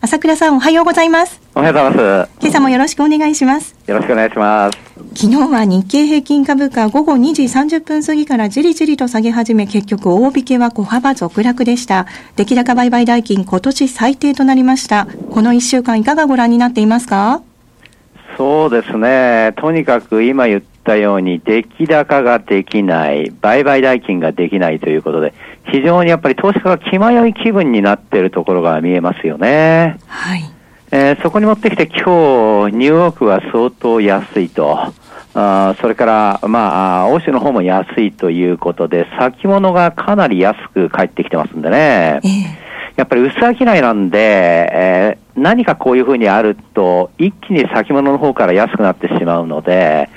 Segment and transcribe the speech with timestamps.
[0.00, 1.40] 朝倉さんおはようございます。
[1.56, 2.30] おはようございます。
[2.40, 3.74] 今朝もよろしくお願いします。
[3.88, 4.78] よろしくお願いします。
[5.16, 12.06] 昨日は日経平均株価午後2時30分過ぎからじりじりと下げ始め結局大引けは小幅続落でした。
[12.36, 15.08] 出来高売買代金今年最低となりました。
[15.32, 17.42] この1週間いかがご覧になっていますか？
[18.36, 19.52] そうですね。
[19.56, 25.34] とにかく今言ったように出来高ができない売買代金ができないということで
[25.70, 29.98] 非常にやっぱり投資家が気迷い気分になっているところが見えますよね。
[30.06, 30.42] はい。
[30.90, 34.92] えー、そこに持ってきて今日、ニューヨークは相当安いと。
[35.34, 42.20] あそれから、まあ、欧州の方も安いということで、先物がかなり安く返ってきてますんでね。
[42.24, 42.30] えー、
[42.96, 44.18] やっぱり薄商いなんで、
[44.72, 50.08] えー、何かこういうふうにあると、一気に先物の方から安くなってしまうので、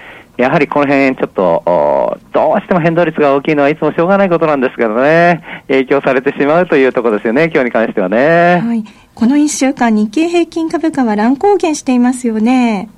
[0.41, 8.61] やはりこの辺ちょっと、どうしても変動率が大きいのはいつもしょうがないことなんですけどね、影響されてしまうというところですよね、今日に関してはね。
[8.63, 8.83] はい。
[9.13, 12.89] この1週間、日経平均株価は乱高下していますよね。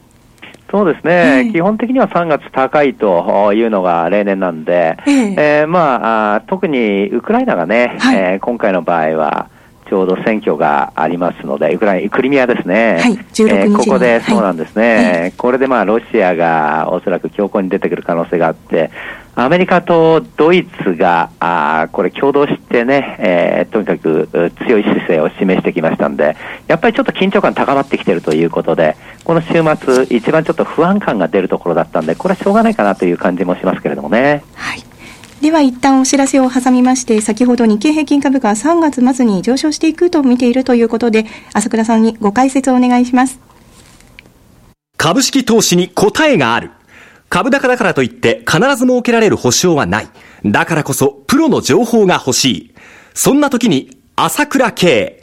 [0.72, 9.50] そうですね、基本的には3月高いというのが例年なんで、えー、えー、まあ特にウクライナがね、はい、えー、今回の場合は、
[9.94, 12.98] ちょうど選挙がありますので、ウクライナ、クリミアですね。
[13.00, 18.90] はい、16日えー、ここで、そうなんですね、はい、これでまあ、ロシアがおそらく強硬に出てくる可能性があって、
[19.36, 34.44] アメリカとドイツが、あこれ共同してね、えー、とにかく強い姿勢を示してきましたんで、やっぱりちょっと緊張感高まってきているということで、この週末、一番ちょっと不安感が出るところだったんで、これはしょうがないかなという感じもしますけれどもね。
[35.44, 43.42] では一旦お知らせを挟みまして、先ほど日経平均株価は3月末に上昇していくと見ているということで、朝倉さんにご解説をお願いします。
[44.96, 46.72] 株式投資に答えがある。
[47.28, 50.08] 株高だからといって必ず設けられる保証はない。
[50.46, 52.74] だからこそプロの情報が欲しい。
[53.14, 55.23] そんな時に朝倉慶。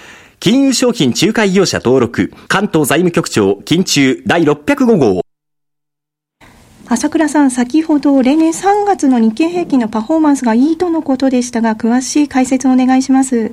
[0.43, 5.21] 金融商品仲介業者登録、関東財務局長、金中第605号。
[6.87, 13.51] 朝倉さん、先ほど例年3月の日経平均のパフォーマンスがいいとのことでしたが、詳しい解説をお願いします。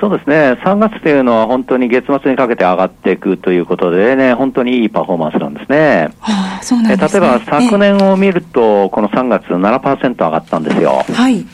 [0.00, 6.08] そうですね、3月というのは本当に月末にかけて上がっていくということでね、本当にいいパフォーマンスなんですね。
[6.18, 11.04] はあ、そうなんですね例えば昨年を見ると、この3月7%上がったんですよ。
[11.12, 11.46] はい。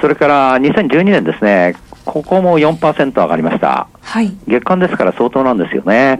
[0.00, 1.74] それから2012年ですね、
[2.08, 3.86] ここも4%上がりました。
[4.00, 4.34] はい。
[4.46, 6.18] 月間ですから相当なんですよね。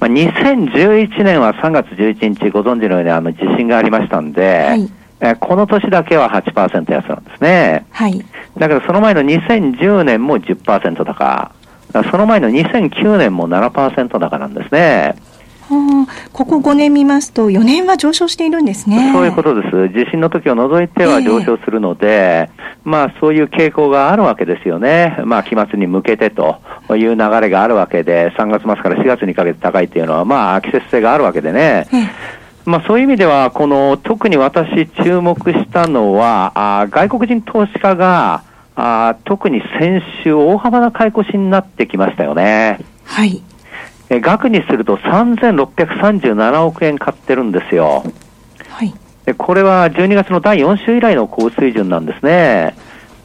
[0.00, 4.90] まあ、2011年は3月11日、ご存知のようにあの地震がありましたんで、はい
[5.20, 7.84] えこの年だけは8%安なんですね。
[7.90, 8.24] はい。
[8.56, 11.50] だけどその前の2010年も10%高。
[12.10, 15.16] その前の2009年も7%高なんですね。
[16.32, 19.12] ここ5年見ますと、4年は上昇しているんですね。
[19.12, 19.88] そういうことです。
[19.88, 22.50] 地震の時を除いては上昇するので、えー、
[22.84, 25.18] まあそういう傾向があるわけですよね。
[25.24, 26.58] まあ期末に向けてと
[26.90, 31.86] いう流れがあるわけで、3月末から4月にかけて高いっていうのは、まあ季節性があるわけでね。
[31.92, 38.42] えーまあ、そういう意味では、この特に私、注目したのは、あ外国人投資家が
[38.76, 42.78] あ特に先週、大幅な買い越しになってきましたよね。
[43.04, 43.42] はい。
[44.10, 48.04] え額にすると3637億円買ってるんですよ。
[48.68, 48.94] はい。
[49.26, 52.74] でこれは12月の第4週以来の高水準なんですね。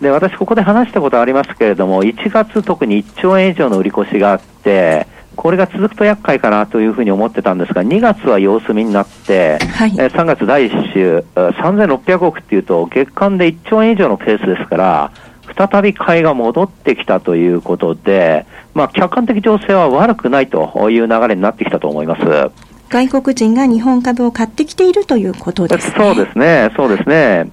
[0.03, 15.11] で、私ここで話したことありますけれども、1月特に1兆円以上の売り越しがあって、これが続くと厄介かなというふうに思ってたんですが、2月は様子見になって、はい、え3月第1週、3600億っていうと、月間で1兆円以上のペースですから、
[15.55, 22.51] 再び買いが戻ってきたということで、まあ、客観的情勢は悪くないという流れになってきたと思います。
[22.89, 25.95] 外国人が日本株を買ってきているということですね。
[25.97, 27.49] そうですね、そうですね。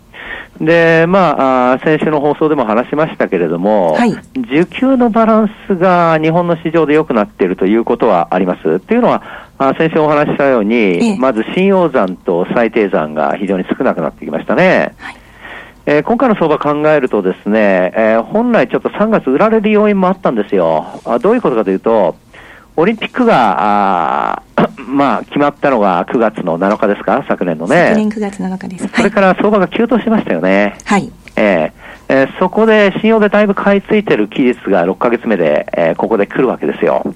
[0.61, 8.69] で、まあ、先週の放送でも話しましたけれども、はい、需給のバランスが日本の市場で良くなっているということはあります。
[8.69, 9.23] っていうのは、
[9.57, 14.95] あ先週お話ししたように、ええ、まず信用残と最低残が非常に少なくなってきましたね。
[14.99, 15.20] はい
[15.87, 21.01] えー、今回の相場考えるとですね、えー、本来ちょっと3月売られる要因もあったんですよ。
[21.05, 22.17] あどういうことかというと、
[22.77, 24.43] オリンピックが、あ
[24.87, 27.95] まあ、決まったのが9月の7日ですか、昨年のね。
[27.95, 28.89] 昨年9月7日です。
[28.89, 30.77] それから相場が急騰しましたよね。
[30.85, 31.11] はい。
[31.37, 37.15] えー、えー、そこで信用でだいぶ買い付いてる期日が6ヶ月目で、えー、ここで来るわけですよ。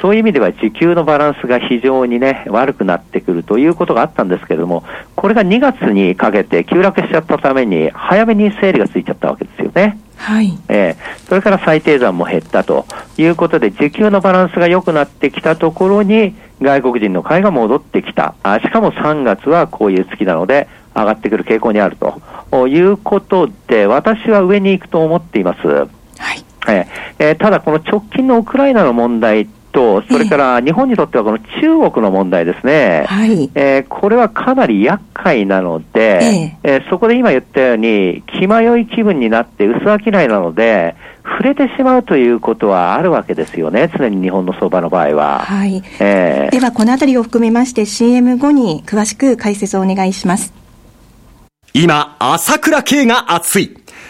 [0.00, 4.82] そういう意味では時給のバランスが非常にね、悪くなってくるということがあったんですけれども、
[5.14, 9.98] これが2月にかけて急落しちゃったために、早めに整理がついちゃったわけですよね。
[10.16, 10.58] はい。
[10.68, 12.86] えー、それから最低残も減ったと
[13.18, 18.34] いうことで、時給のバランスが良くなってきたところに、外国人の買いが戻ってきた。
[18.42, 21.96] あしかも3月はこういう月なので、上がってくる傾向にある
[22.50, 25.66] ということで、私は上に行くと思っています。
[26.60, 26.86] はい。
[27.18, 40.94] えー、ただ、この直近のウクライナの問題と、それから日本にとってはこの中国の問題ですね、はい、えー、これはかなり厄介なので、えー、えー、そこで今言ったように、気迷い気分になって薄商いなので、
[41.24, 45.40] 触れてしまうということはあるわけですよね、常に日本の相場の場合は。
[45.40, 45.82] はい。
[46.00, 50.52] えー、では、このあたりを含めまして CM 後に詳しく解説をお願いします。
[51.72, 53.79] 今、朝倉慶が熱い。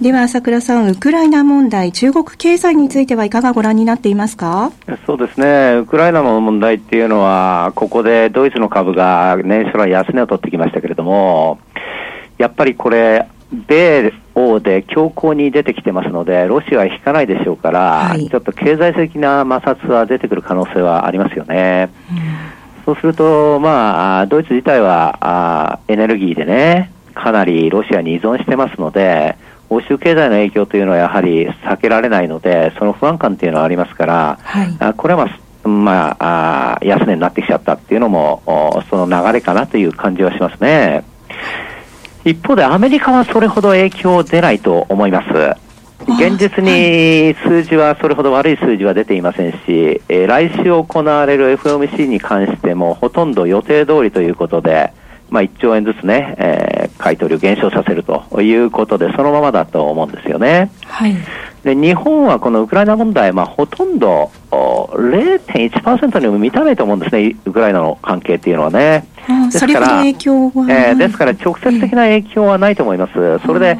[0.00, 4.70] では朝倉さん、ウクライナ問題、中国経済についてはいかがご覧になっていますか？
[5.06, 11.58] そうですね、ウクライナの問題っていうのは、ここでドイツの株が年初来安値を取ってきましたけれども、
[12.38, 17.80] やっぱりこれ、米欧で強硬に出てきてますので、ロシアは引かないでしょうから、
[18.10, 21.90] はい、ちょっと経済的な摩擦は出てくる可能性はありますよね。
[22.12, 29.36] うん、そうすると、まあ、ドイツ自体はあエネルギーでね、かなりロシアに依存してますので、
[29.70, 35.32] 欧州経済の影響というのはやはり避けられないので、その不安感というのはありますから、はい、あこれは、ま
[35.64, 38.42] あ、まあ、あ安値になってきちゃったっていうのも、
[38.88, 41.04] その流れかなという感じはしますね。
[42.24, 45.68] 一方でアメリカはそれほど影響出ないと思います。
[46.06, 54.92] 現実に数字はそれほど悪い数字は出ていませんし、えー、来週行われる FOMC に関してもほとんど予定通りということで、
[55.30, 60.70] まあ、1兆円ずつね、えー、買い取りを減少させるということで、そのままだと思うんですよね。
[60.86, 61.14] はい、
[61.64, 69.06] で日本はこのウクライナ問題、まあ、ほとんど0.1%にも満たないと思うんですね、ウクライナの関係っていうのはね。
[69.52, 73.38] ですから、えー、ですから直接的な影響はないと思います。
[73.44, 73.78] それで、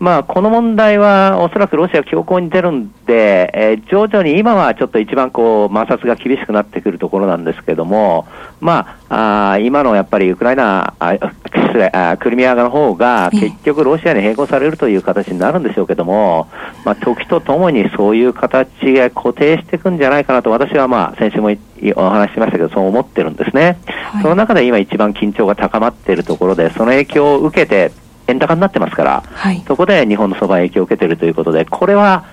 [0.00, 8.26] まあ、この問題はおそらくロシア強硬に出るんで、えー、徐々に今はちょっと一番こう摩擦が厳しくなってくるところなんですけども、
[8.60, 16.48] まあ、あ今のやっぱりウクライナ、あ失礼あクリミア側の方が結局ロシアに並行されるという形になるんでしょうけども、
[16.86, 21.50] まあ、時とともにそういう形が固定していくんじゃないかなと私はまあ先週も
[21.96, 23.76] お話ししましたけど、そう思ってるんですね。
[23.86, 27.92] はい、その中で今一番緊張が高まっているところで、その影響を受けて、
[28.30, 32.24] 円高になってますから、はい、そこで日本の相場影響を受けているということで、これは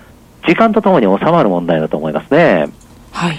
[0.47, 2.69] 時間とともに収まる問題だと思いますね。
[3.11, 3.37] はい。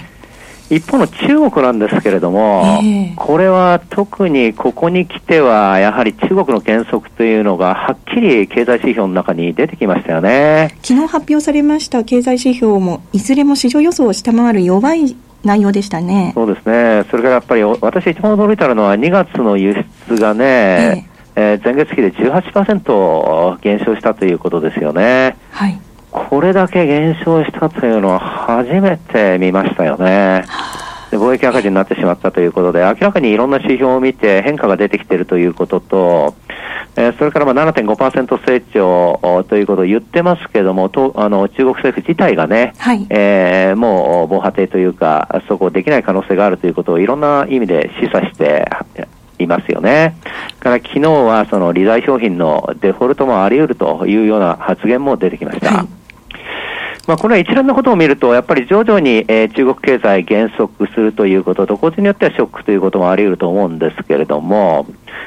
[0.69, 16.33] 一方の中国なんですけれども、えー、これは特にここに来ては、やはり中国の減速というのがはっきり経済指標の中に出てきましたよね昨日発表されました経済指標も、いずれも市場予想を下回る弱い内容でしたね。
[16.35, 17.05] そうですね。
[17.09, 19.73] それからやっぱり私一番驚いたのは2月の輸
[20.07, 25.37] 出がね、えー、えー、前月比で18%減少したということですよね。
[25.51, 25.79] はい。
[26.11, 30.45] これだけ減少したというのは初めて見ましたよね。
[31.11, 36.35] で貿易赤字になってしまったということで、明らかにいろんな指標を見て変化が出てきているということと、
[36.95, 48.69] えー、それからまあ7.5%成長ということを言ってますけども、とあの中国政府自体がね、はい、えー、もう防波堤というか、そこできない可能性があるということをいろんな意味で示唆して、
[49.39, 50.15] いますよね。
[50.59, 55.71] から昨日はその利財商品のデフォルトもあり得るというような発言も出てきました。
[55.71, 55.87] はい
[57.09, 64.85] まあ、これは一連のことを見ると、やっぱり徐々に、えー、中国経済減速するということと、個人によってはショックということもあり得ると思うんですけれども、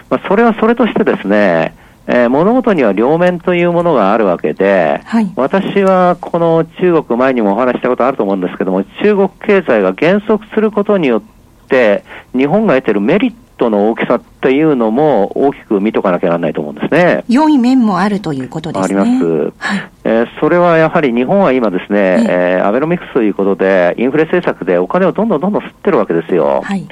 [0.08, 1.74] まあ、それはそれとしてですね、
[2.06, 11.22] えー、物事には両面というものがあるわけで、はい、私はこの中国、前にもお話したことあると思うんですけども、中国経済が減速することによっ
[11.68, 17.24] て、日本が得ているメリットの大きさっていうのも大きく見とかなきゃならないと思うんですね。
[17.28, 19.00] 良い面もあるということですね。
[19.00, 19.24] あります。
[19.58, 26.62] はい、えー、それはやはり日本は今ですね、えー、アベノミクスということで、インフレ政策でお金をどんどんどんどん吸ってるわけですよ。
[26.62, 26.86] はい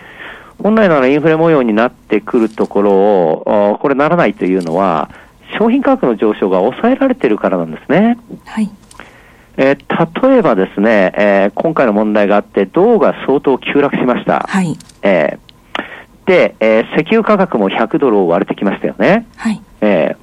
[0.63, 5.09] 本来ならインフレ模様になってくるところを、これならないというのは、
[5.59, 8.19] 商品価格の上昇が抑えられているからなんですね。
[8.45, 8.71] はい。
[9.57, 14.47] えー、例えばですね、えー、今回の問題があって、銅が相当急落しました。
[14.47, 14.77] はい。
[15.03, 15.50] えー、で、
[16.61, 19.27] えー、石油価格も100ドルを割れてきましたよね。
[19.37, 19.61] はい。
[19.81, 20.17] え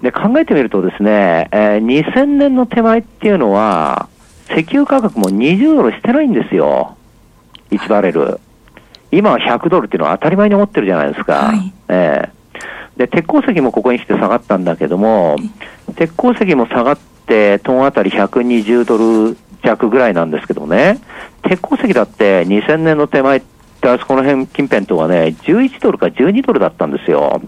[0.00, 4.08] ー、で、考えてみるとですね、えー、2000年の手前っていうのは、
[4.50, 6.96] 石油価格も20ドルしてないんですよ。
[7.70, 8.40] 1バレル。
[9.12, 11.34] 今は100ドルっていうのは当たり前に思ってるじゃないですか。
[11.34, 15.36] はい、えー、で、鉄鉱石もここに来て下がったんだけども、
[15.96, 18.98] 鉄鉱石も下がって、トンあたり120ド
[19.30, 20.98] ル弱ぐらいなんですけどね、
[21.42, 27.40] 鉄鉱石だって2000年の手前って、あそこの辺近辺とはね、11ドルか12ドルだったんですよ。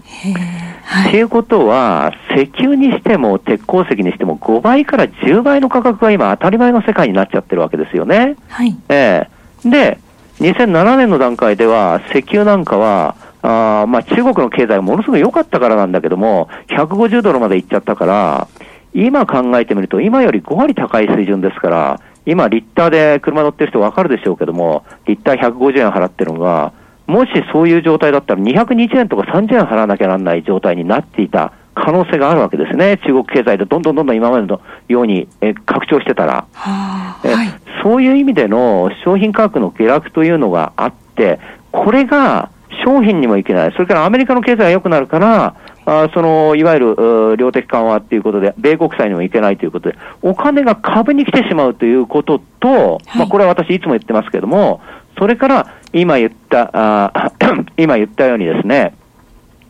[0.85, 8.35] はい、っていうことは、石油にしても鉄鉱石にしても5倍から10倍の価格が今当たり前の世界になっちゃってるわけですよね。
[8.49, 8.75] はい。
[8.89, 9.27] え
[9.63, 9.99] えー、で、
[10.39, 18.47] 2007年の段階では、石油なんかは、あまあ、中国の経済がものすごく良かったからなんだけども、150ドルまで行っちゃったから、
[18.93, 26.73] 今考えてみると、今より5割高い水準ですから、今、リッターで車乗ってる人分かるでしょうけども、リッター150円払ってるのが、
[27.07, 32.97] もしそういう状態だったら220円とか30円払わなきゃならない状態になっていた可能性があるわけですね。
[33.05, 37.47] 中国経済でどんどんどんどん今までのようにえ拡張してたら、はあ、え、はい、
[37.83, 41.39] そういう意味での商品価格の下落というのがあって、
[41.71, 42.49] これが
[42.85, 43.71] 商品にもいけない。
[43.73, 54.81] それからアメリカの経済が良くなるから、あその、いわゆる、量的緩和っていうことで、米国債にもいけないということで、お金が株に来てしまうということと、はい、まあ、これは私いつも言ってますけれども、
[55.17, 57.31] それから、今言った、あ
[57.77, 58.93] 今言ったようにですね、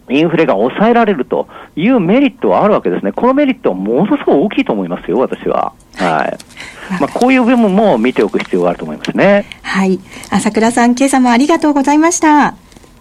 [0.09, 3.13] インフレが抑えられるというメリットはあるわけですね。
[3.13, 5.73] このメリットはものすごく大きいと思いますよ、私は。
[5.95, 6.37] はい。
[6.99, 9.45] まあ、こういう部分も見ておく必要があると思いますね。
[9.61, 9.99] はい。
[10.29, 12.55] 朝倉さん、今朝もありがとうございました。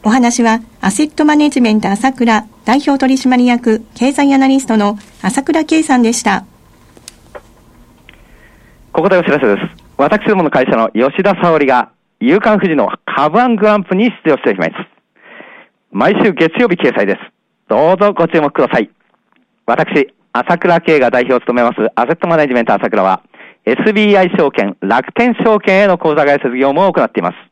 [0.04, 6.44] お話は、アセットマネジメント朝倉代表取締役経済アナリストの朝倉圭さんでした。
[8.92, 9.85] ここでお知らせです。
[9.97, 14.71] 私どもの会社の吉田沙織が、夕刊富士の株アングランプに出場しています。
[15.92, 17.21] 毎週月曜日掲載です。
[17.68, 18.90] どうぞご注目ください。
[19.66, 23.23] 私、朝倉慶が代表を務めますアセットマネジメント朝倉は、
[23.66, 27.51] SBI 証券、楽天証券への口座開設業務を行っています。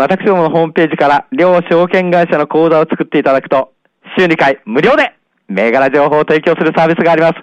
[0.00, 3.74] 私どものホームページから両証券会社の口座を作っていただくと、
[4.16, 5.12] 週2回無料で
[5.48, 7.34] 銘柄情報を提供するサービスがあります。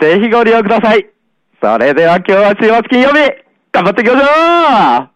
[0.00, 1.06] ぜひご利用ください。
[1.62, 3.32] それでは今日は週末金曜日、
[3.72, 5.08] 頑張っていきましょう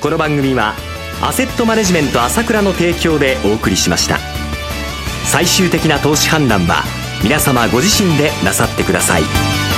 [0.00, 0.74] この番組は、
[1.22, 4.16] アセットマネジメント朝倉の提供でお送りしました。
[5.26, 6.84] 最終的な投資判断は、
[7.24, 9.69] 皆様ご自身でなさってください。